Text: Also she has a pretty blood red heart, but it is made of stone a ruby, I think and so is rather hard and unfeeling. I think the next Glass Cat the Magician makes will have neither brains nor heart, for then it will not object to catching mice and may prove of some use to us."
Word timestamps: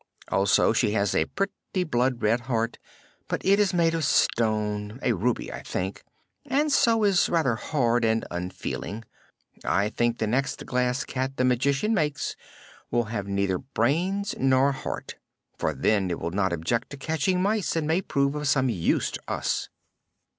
Also 0.29 0.73
she 0.73 0.93
has 0.93 1.13
a 1.13 1.25
pretty 1.25 1.83
blood 1.87 2.23
red 2.23 2.39
heart, 2.39 2.79
but 3.27 3.39
it 3.45 3.59
is 3.59 3.71
made 3.71 3.93
of 3.93 4.03
stone 4.03 4.97
a 5.03 5.13
ruby, 5.13 5.53
I 5.53 5.61
think 5.61 6.03
and 6.47 6.71
so 6.71 7.03
is 7.03 7.29
rather 7.29 7.53
hard 7.53 8.03
and 8.03 8.25
unfeeling. 8.31 9.05
I 9.63 9.89
think 9.89 10.17
the 10.17 10.25
next 10.25 10.65
Glass 10.65 11.03
Cat 11.03 11.37
the 11.37 11.45
Magician 11.45 11.93
makes 11.93 12.35
will 12.89 13.09
have 13.13 13.27
neither 13.27 13.59
brains 13.59 14.33
nor 14.39 14.71
heart, 14.71 15.17
for 15.59 15.71
then 15.71 16.09
it 16.09 16.19
will 16.19 16.31
not 16.31 16.51
object 16.51 16.89
to 16.89 16.97
catching 16.97 17.39
mice 17.39 17.75
and 17.75 17.85
may 17.85 18.01
prove 18.01 18.33
of 18.33 18.47
some 18.47 18.69
use 18.69 19.11
to 19.11 19.21
us." 19.27 19.69